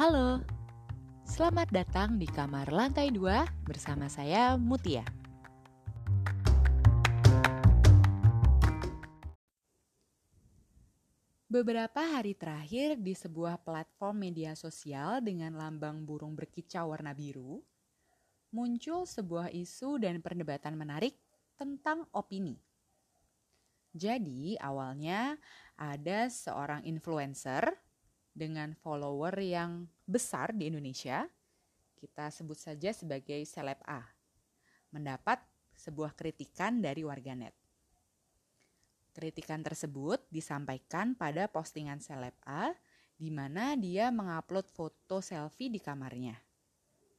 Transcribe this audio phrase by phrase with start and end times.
[0.00, 0.40] Halo,
[1.28, 5.04] selamat datang di kamar lantai 2 bersama saya Mutia.
[11.44, 17.60] Beberapa hari terakhir di sebuah platform media sosial dengan lambang burung berkicau warna biru,
[18.56, 21.12] muncul sebuah isu dan perdebatan menarik
[21.60, 22.56] tentang opini.
[23.92, 25.36] Jadi, awalnya
[25.76, 27.89] ada seorang influencer
[28.40, 31.28] dengan follower yang besar di Indonesia,
[32.00, 34.00] kita sebut saja sebagai seleb A,
[34.88, 35.44] mendapat
[35.76, 37.52] sebuah kritikan dari warganet.
[39.12, 42.72] Kritikan tersebut disampaikan pada postingan seleb A
[43.20, 46.40] di mana dia mengupload foto selfie di kamarnya.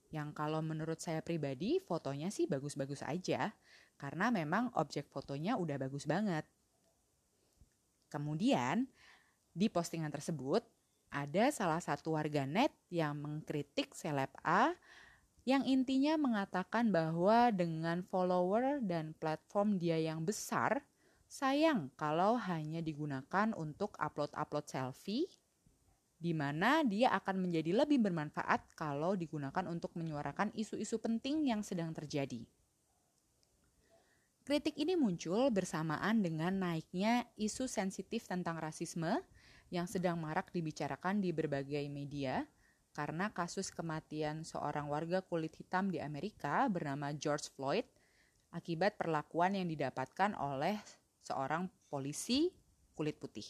[0.10, 3.54] Yang kalau menurut saya pribadi fotonya sih bagus-bagus aja
[4.02, 6.50] karena memang objek fotonya udah bagus banget.
[8.10, 8.90] Kemudian
[9.54, 10.66] di postingan tersebut
[11.12, 14.74] ada salah satu warganet yang mengkritik seleb A
[15.44, 20.86] yang intinya mengatakan bahwa dengan follower dan platform dia yang besar,
[21.32, 25.32] Sayang kalau hanya digunakan untuk upload-upload selfie,
[26.20, 31.96] di mana dia akan menjadi lebih bermanfaat kalau digunakan untuk menyuarakan isu-isu penting yang sedang
[31.96, 32.44] terjadi.
[34.44, 39.24] Kritik ini muncul bersamaan dengan naiknya isu sensitif tentang rasisme
[39.72, 42.44] yang sedang marak dibicarakan di berbagai media
[42.92, 47.88] karena kasus kematian seorang warga kulit hitam di Amerika bernama George Floyd
[48.52, 50.76] akibat perlakuan yang didapatkan oleh
[51.24, 52.52] seorang polisi
[52.92, 53.48] kulit putih.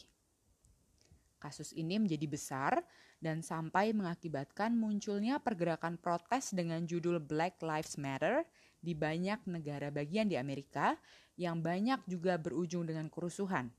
[1.42, 2.72] Kasus ini menjadi besar
[3.18, 8.46] dan sampai mengakibatkan munculnya pergerakan protes dengan judul Black Lives Matter
[8.78, 10.94] di banyak negara bagian di Amerika
[11.34, 13.74] yang banyak juga berujung dengan kerusuhan.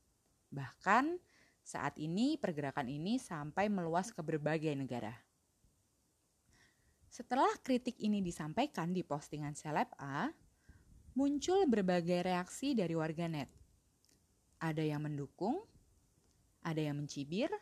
[0.52, 1.16] Bahkan
[1.64, 5.16] saat ini pergerakan ini sampai meluas ke berbagai negara.
[7.08, 10.28] Setelah kritik ini disampaikan di postingan seleb A,
[11.16, 13.47] muncul berbagai reaksi dari warganet.
[14.59, 15.62] Ada yang mendukung,
[16.66, 17.53] ada yang mencibir,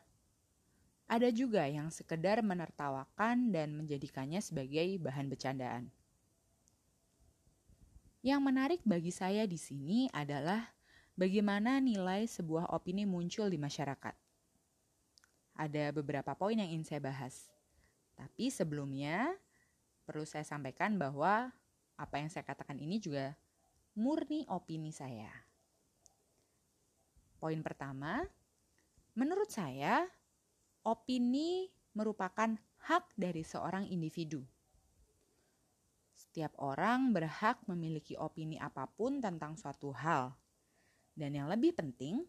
[1.11, 5.91] ada juga yang sekedar menertawakan dan menjadikannya sebagai bahan bercandaan.
[8.23, 10.71] Yang menarik bagi saya di sini adalah
[11.15, 14.15] bagaimana nilai sebuah opini muncul di masyarakat.
[15.55, 17.51] Ada beberapa poin yang ingin saya bahas.
[18.15, 19.33] Tapi sebelumnya
[20.07, 21.51] perlu saya sampaikan bahwa
[21.99, 23.37] apa yang saya katakan ini juga
[23.93, 25.29] murni opini saya.
[27.41, 28.21] Poin pertama,
[29.17, 30.05] menurut saya,
[30.85, 32.53] opini merupakan
[32.85, 34.41] hak dari seorang individu.
[36.17, 40.31] Setiap orang berhak memiliki opini apa pun tentang suatu hal,
[41.21, 42.25] dan yang lebih penting,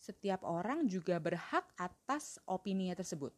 [0.00, 3.36] setiap orang juga berhak atas opininya tersebut.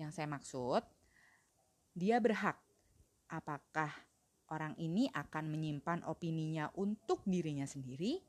[0.00, 0.80] Yang saya maksud,
[1.92, 2.56] dia berhak
[3.28, 3.92] apakah
[4.48, 8.24] orang ini akan menyimpan opininya untuk dirinya sendiri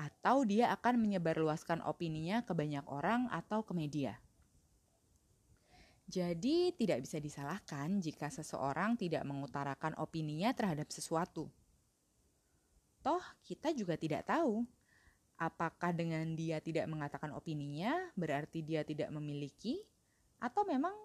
[0.00, 4.16] atau dia akan menyebarluaskan opininya ke banyak orang atau ke media.
[6.04, 11.48] Jadi, tidak bisa disalahkan jika seseorang tidak mengutarakan opininya terhadap sesuatu.
[13.04, 14.64] Toh, kita juga tidak tahu
[15.36, 19.84] apakah dengan dia tidak mengatakan opininya berarti dia tidak memiliki,
[20.40, 20.96] atau memang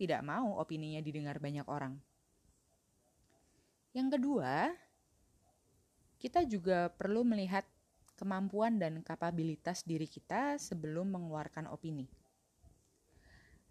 [0.00, 2.00] tidak mau opininya didengar banyak orang.
[3.94, 4.72] Yang kedua,
[6.18, 7.62] kita juga perlu melihat
[8.16, 12.08] kemampuan dan kapabilitas diri kita sebelum mengeluarkan opini.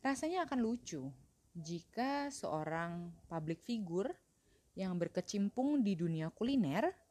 [0.04, 1.10] Rasanya akan lucu
[1.58, 4.12] jika seorang public figure
[4.78, 7.03] yang berkecimpung di dunia kuliner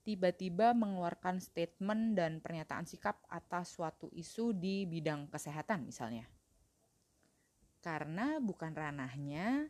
[0.00, 6.24] tiba-tiba mengeluarkan statement dan pernyataan sikap atas suatu isu di bidang kesehatan misalnya.
[7.80, 9.68] Karena bukan ranahnya,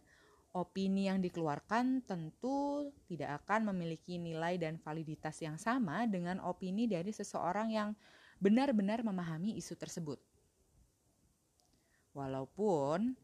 [0.50, 7.14] opini yang dikeluarkan tentu tidak akan memiliki nilai dan validitas yang sama dengan opini dari
[7.14, 7.90] seseorang yang
[8.42, 10.18] benar-benar memahami isu tersebut.
[12.10, 13.14] Walaupun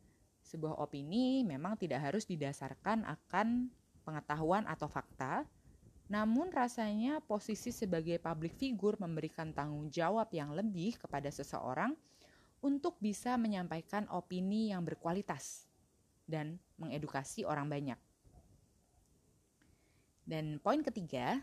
[0.46, 3.74] sebuah opini memang tidak harus didasarkan akan
[4.06, 5.42] pengetahuan atau fakta,
[6.06, 11.98] namun rasanya posisi sebagai public figure memberikan tanggung jawab yang lebih kepada seseorang
[12.62, 15.66] untuk bisa menyampaikan opini yang berkualitas
[16.26, 17.98] dan mengedukasi orang banyak.
[20.26, 21.38] Dan poin ketiga,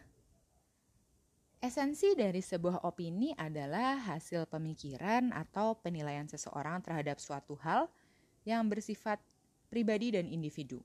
[1.64, 7.88] esensi dari sebuah opini adalah hasil pemikiran atau penilaian seseorang terhadap suatu hal
[8.44, 9.24] yang bersifat
[9.72, 10.84] pribadi dan individu.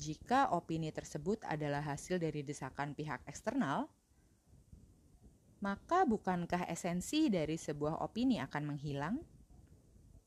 [0.00, 3.84] Jika opini tersebut adalah hasil dari desakan pihak eksternal,
[5.60, 9.20] maka bukankah esensi dari sebuah opini akan menghilang?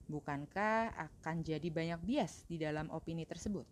[0.06, 3.66] Bukankah akan jadi banyak bias di dalam opini tersebut?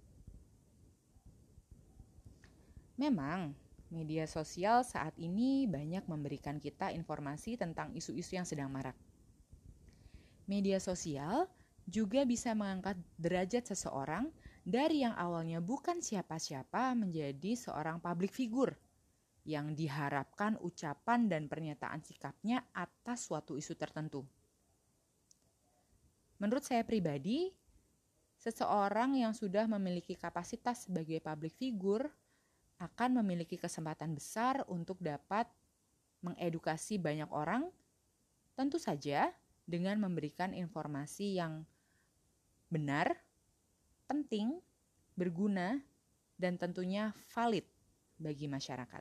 [2.97, 3.53] Memang,
[3.93, 8.97] media sosial saat ini banyak memberikan kita informasi tentang isu-isu yang sedang marak.
[10.49, 11.45] Media sosial
[11.85, 18.77] juga bisa mengangkat derajat seseorang dari yang awalnya bukan siapa-siapa menjadi seorang public figure
[19.41, 24.21] yang diharapkan ucapan dan pernyataan sikapnya atas suatu isu tertentu.
[26.37, 27.49] Menurut saya pribadi,
[28.37, 32.09] seseorang yang sudah memiliki kapasitas sebagai public figure
[32.81, 35.45] akan memiliki kesempatan besar untuk dapat
[36.25, 37.69] mengedukasi banyak orang,
[38.57, 39.29] tentu saja
[39.65, 41.65] dengan memberikan informasi yang
[42.73, 43.13] benar,
[44.11, 44.59] penting,
[45.15, 45.79] berguna,
[46.35, 47.63] dan tentunya valid
[48.19, 48.99] bagi masyarakat.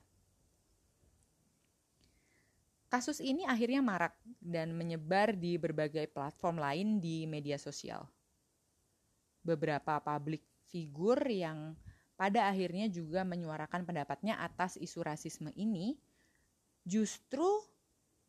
[2.86, 8.06] Kasus ini akhirnya marak dan menyebar di berbagai platform lain di media sosial.
[9.42, 11.74] Beberapa publik figur yang
[12.14, 15.98] pada akhirnya juga menyuarakan pendapatnya atas isu rasisme ini
[16.86, 17.46] justru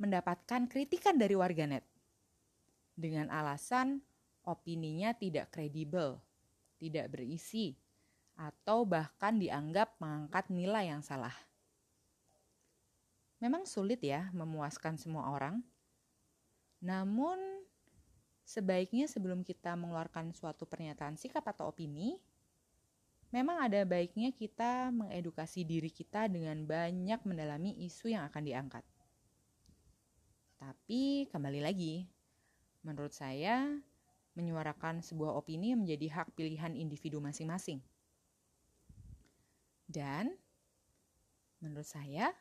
[0.01, 1.85] mendapatkan kritikan dari warganet
[2.97, 4.01] dengan alasan
[4.45, 6.21] opininya tidak kredibel,
[6.81, 7.77] tidak berisi,
[8.33, 11.33] atau bahkan dianggap mengangkat nilai yang salah.
[13.37, 15.61] Memang sulit ya memuaskan semua orang.
[16.81, 17.37] Namun
[18.41, 22.17] sebaiknya sebelum kita mengeluarkan suatu pernyataan sikap atau opini,
[23.29, 28.85] memang ada baiknya kita mengedukasi diri kita dengan banyak mendalami isu yang akan diangkat.
[30.61, 32.05] Tapi kembali lagi,
[32.85, 33.81] menurut saya
[34.35, 37.83] menyuarakan sebuah opini menjadi hak pilihan individu masing-masing.
[39.91, 40.31] Dan
[41.59, 42.31] menurut saya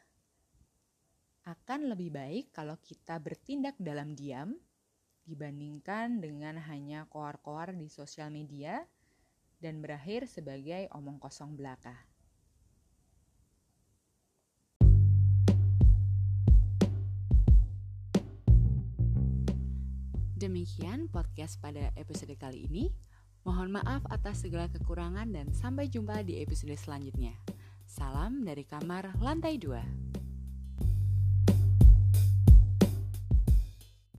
[1.48, 4.54] akan lebih baik kalau kita bertindak dalam diam
[5.26, 8.82] dibandingkan dengan hanya koar-koar di sosial media
[9.62, 12.09] dan berakhir sebagai omong kosong belaka.
[20.40, 22.88] Demikian podcast pada episode kali ini.
[23.44, 27.36] Mohon maaf atas segala kekurangan dan sampai jumpa di episode selanjutnya.
[27.84, 30.09] Salam dari kamar lantai 2.